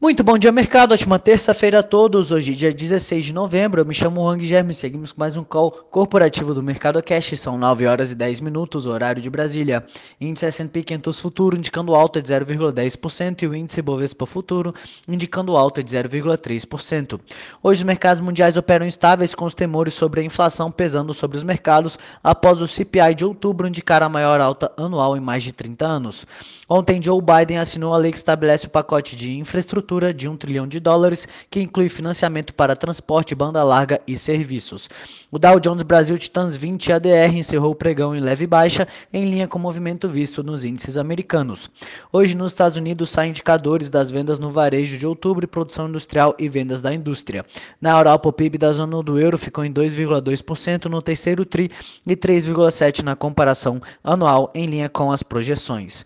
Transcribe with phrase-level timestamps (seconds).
[0.00, 0.92] Muito bom dia, mercado.
[0.92, 2.30] Ótima terça-feira a todos.
[2.30, 3.80] Hoje, dia 16 de novembro.
[3.80, 4.72] Eu me chamo Wang Germe.
[4.72, 7.36] Seguimos com mais um call corporativo do Mercado Cash.
[7.36, 9.84] São 9 horas e 10 minutos, horário de Brasília.
[10.20, 14.72] Índice S&P 500 Futuro indicando alta de 0,10% e o índice Bovespa Futuro
[15.08, 17.18] indicando alta de 0,3%.
[17.60, 21.42] Hoje, os mercados mundiais operam estáveis com os temores sobre a inflação pesando sobre os
[21.42, 25.84] mercados após o CPI de outubro indicar a maior alta anual em mais de 30
[25.84, 26.24] anos.
[26.68, 30.36] Ontem, Joe Biden assinou a lei que estabelece o pacote de infraestrutura estrutura de um
[30.36, 34.88] trilhão de dólares, que inclui financiamento para transporte, banda larga e serviços.
[35.30, 39.48] O Dow Jones Brasil Titans 20 ADR encerrou o pregão em leve baixa, em linha
[39.48, 41.70] com o movimento visto nos índices americanos.
[42.12, 46.48] Hoje, nos Estados Unidos, saem indicadores das vendas no varejo de outubro produção industrial e
[46.50, 47.46] vendas da indústria.
[47.80, 51.70] Na Europa, o PIB da zona do euro ficou em 2,2% no terceiro TRI
[52.06, 56.04] e 3,7% na comparação anual, em linha com as projeções.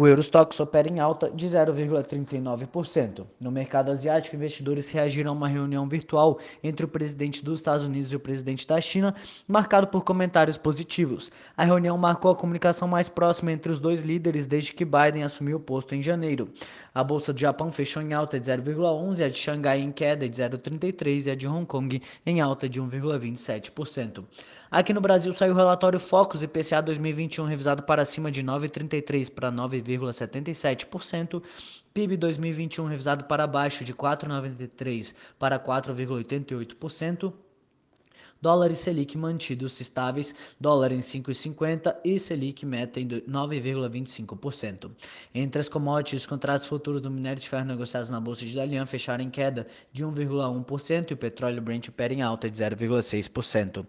[0.00, 3.26] O Eurostox opera em alta de 0,39%.
[3.40, 8.12] No mercado asiático, investidores reagiram a uma reunião virtual entre o presidente dos Estados Unidos
[8.12, 9.12] e o presidente da China,
[9.48, 11.32] marcado por comentários positivos.
[11.56, 15.56] A reunião marcou a comunicação mais próxima entre os dois líderes desde que Biden assumiu
[15.56, 16.48] o posto em janeiro.
[16.94, 20.40] A bolsa do Japão fechou em alta de 0,11%, a de Xangai em queda de
[20.40, 24.22] 0,33% e a de Hong Kong em alta de 1,27%.
[24.70, 29.50] Aqui no Brasil saiu o relatório Focus IPCA 2021 revisado para cima de 9,33 para
[29.50, 31.42] 9,77%,
[31.94, 37.32] PIB 2021 revisado para baixo de 4,93 para 4,88%.
[38.40, 44.90] Dólar e Selic mantidos estáveis, dólar em 5,50 e Selic meta em 9,25%.
[45.34, 48.86] Entre as commodities, os contratos futuros do minério de ferro negociados na Bolsa de Dalian
[48.86, 53.84] fecharam em queda de 1,1% e o petróleo Brent opera em alta de 0,6%.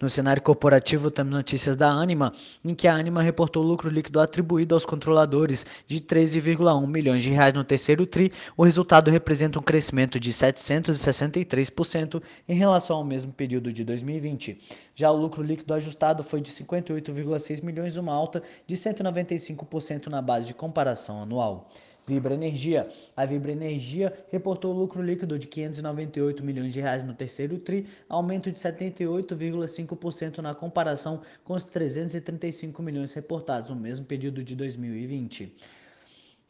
[0.00, 2.32] No cenário corporativo, temos notícias da Anima,
[2.64, 7.52] em que a Anima reportou lucro líquido atribuído aos controladores de 13,1 milhões de reais
[7.52, 8.32] no terceiro TRI.
[8.56, 14.60] O resultado representa um crescimento de 763% em relação ao mesmo período de 2020.
[14.94, 20.46] Já o lucro líquido ajustado foi de 58,6 milhões, uma alta de 195% na base
[20.46, 21.68] de comparação anual.
[22.06, 22.88] Vibra Energia.
[23.16, 28.50] A Vibra Energia reportou lucro líquido de 598 milhões de reais no terceiro tri, aumento
[28.50, 35.54] de 78,5% na comparação com os 335 milhões reportados no mesmo período de 2020.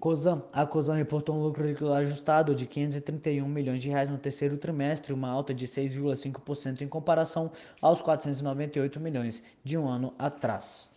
[0.01, 0.43] Cosan.
[0.51, 5.29] A Cosan reportou um lucro ajustado de 531 milhões de reais no terceiro trimestre, uma
[5.29, 7.53] alta de 6,5% em comparação
[7.83, 10.91] aos 498 milhões de um ano atrás.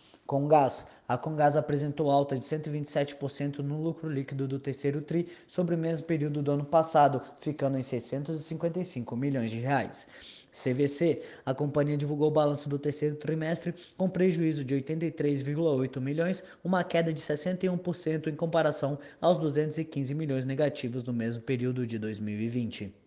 [0.48, 0.86] Gás.
[1.06, 6.06] A Congás apresentou alta de 127% no lucro líquido do terceiro TRI sobre o mesmo
[6.06, 10.06] período do ano passado, ficando em 655 milhões de reais.
[10.50, 16.84] CVC, a companhia divulgou o balanço do terceiro trimestre com prejuízo de 83,8 milhões, uma
[16.84, 23.03] queda de 61% em comparação aos 215 milhões negativos no mesmo período de 2020.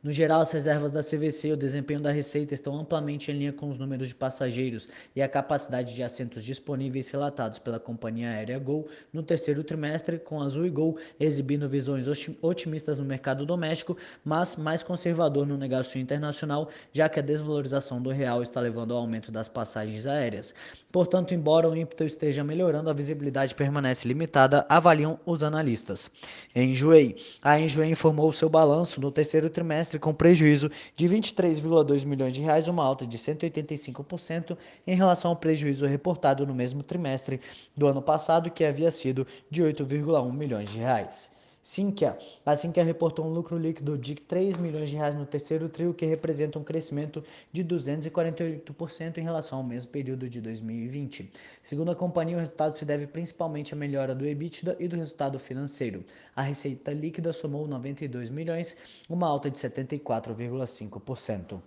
[0.00, 3.52] No geral, as reservas da CVC e o desempenho da receita estão amplamente em linha
[3.52, 8.60] com os números de passageiros e a capacidade de assentos disponíveis relatados pela companhia aérea
[8.60, 12.06] Gol no terceiro trimestre, com Azul e Gol exibindo visões
[12.40, 18.10] otimistas no mercado doméstico, mas mais conservador no negócio internacional, já que a desvalorização do
[18.10, 20.54] real está levando ao aumento das passagens aéreas.
[20.92, 26.08] Portanto, embora o ímpeto esteja melhorando, a visibilidade permanece limitada, avaliam os analistas.
[26.54, 27.16] Enjoei.
[27.42, 32.40] A Enjoei informou seu balanço no terceiro trimestre trimestre com prejuízo de 23,2 milhões de
[32.40, 34.56] reais, uma alta de 185%
[34.86, 37.40] em relação ao prejuízo reportado no mesmo trimestre
[37.76, 41.37] do ano passado, que havia sido de 8,1 milhões de reais.
[41.70, 42.16] Sinqia.
[42.46, 46.06] A Sinqia reportou um lucro líquido de 3 milhões de reais no terceiro trio, que
[46.06, 51.30] representa um crescimento de 248% em relação ao mesmo período de 2020.
[51.62, 55.38] Segundo a companhia, o resultado se deve principalmente à melhora do EBITDA e do resultado
[55.38, 56.02] financeiro.
[56.34, 58.74] A receita líquida somou 92 milhões,
[59.06, 61.60] uma alta de 74,5%.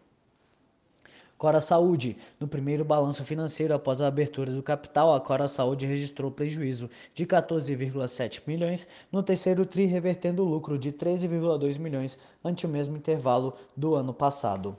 [1.41, 2.17] Cora Saúde.
[2.39, 7.25] No primeiro balanço financeiro após a abertura do capital, a Cora Saúde registrou prejuízo de
[7.25, 13.55] 14,7 milhões, no terceiro tri revertendo o lucro de 13,2 milhões ante o mesmo intervalo
[13.75, 14.77] do ano passado.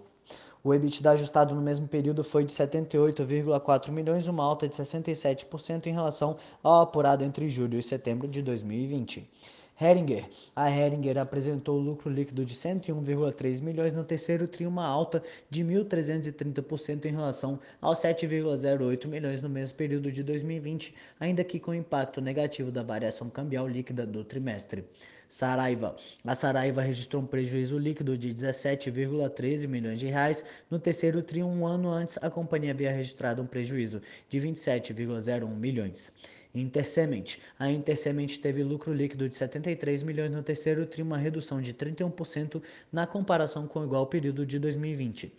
[0.62, 5.92] O EBITDA ajustado no mesmo período foi de 78,4 milhões, uma alta de 67% em
[5.92, 9.28] relação ao apurado entre julho e setembro de 2020.
[9.80, 10.28] Heringer.
[10.54, 17.06] A Heringer apresentou lucro líquido de 101,3 milhões no terceiro tri, uma alta de 1.330%
[17.06, 22.70] em relação aos 7,08 milhões no mesmo período de 2020, ainda que com impacto negativo
[22.70, 24.84] da variação cambial líquida do trimestre.
[25.32, 25.96] Saraiva.
[26.26, 31.66] A Saraiva registrou um prejuízo líquido de 17,13 milhões de reais no terceiro tri, um
[31.66, 36.12] ano antes a companhia havia registrado um prejuízo de 27,01 milhões.
[36.54, 37.38] Intercement.
[37.58, 42.62] A Intercement teve lucro líquido de 73 milhões no terceiro tri, uma redução de 31%
[42.92, 45.32] na comparação com o igual período de 2020.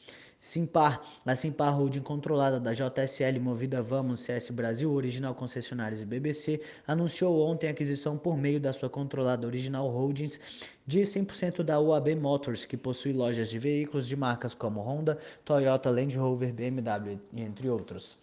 [0.44, 6.60] Simpar, a Simpar Holding controlada da JSL Movida Vamos CS Brasil, Original Concessionárias e BBC,
[6.86, 10.38] anunciou ontem a aquisição por meio da sua controlada Original Holdings
[10.86, 15.90] de 100% da UAB Motors, que possui lojas de veículos de marcas como Honda, Toyota,
[15.90, 18.18] Land Rover, BMW, entre outros.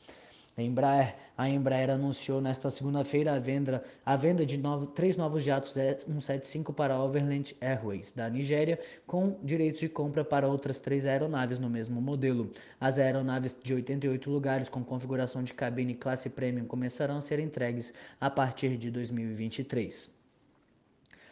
[0.61, 5.73] Embraer, a Embraer anunciou nesta segunda-feira a venda, a venda de novo, três novos jatos
[5.73, 11.59] 175 para a Overland Airways da Nigéria, com direitos de compra para outras três aeronaves
[11.59, 12.51] no mesmo modelo.
[12.81, 17.95] As aeronaves de 88 lugares com configuração de cabine classe premium começarão a ser entregues
[18.21, 20.20] a partir de 2023.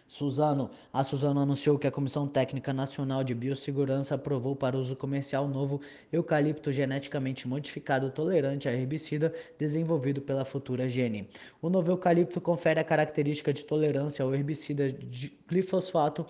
[0.08, 0.70] Suzano.
[0.90, 5.82] A Suzano anunciou que a Comissão Técnica Nacional de Biossegurança aprovou para uso comercial novo
[6.10, 11.28] eucalipto geneticamente modificado tolerante a herbicida desenvolvido pela Futura Gene.
[11.60, 16.26] O novo eucalipto confere a característica de tolerância ao herbicida de glifosfato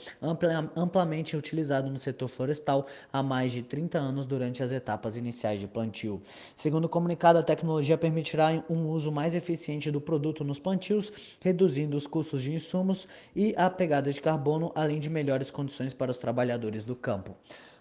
[0.77, 5.69] amplamente utilizado no setor florestal há mais de 30 anos durante as etapas iniciais de
[5.69, 6.21] plantio.
[6.57, 11.97] Segundo o comunicado, a tecnologia permitirá um uso mais eficiente do produto nos plantios, reduzindo
[11.97, 16.19] os custos de insumos e a pegada de carbono, além de melhores condições para os
[16.19, 17.37] trabalhadores do campo.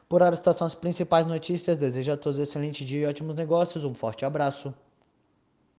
[0.08, 1.78] Por hora, estas são as principais notícias.
[1.78, 3.84] Desejo a todos um excelente dia e ótimos negócios.
[3.84, 4.74] Um forte abraço.